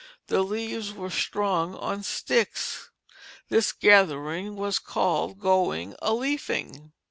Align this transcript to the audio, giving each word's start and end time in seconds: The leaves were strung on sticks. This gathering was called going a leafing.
The 0.29 0.41
leaves 0.41 0.93
were 0.93 1.11
strung 1.11 1.75
on 1.75 2.01
sticks. 2.01 2.89
This 3.49 3.71
gathering 3.71 4.55
was 4.55 4.79
called 4.79 5.37
going 5.39 5.93
a 6.01 6.11
leafing. 6.11 6.93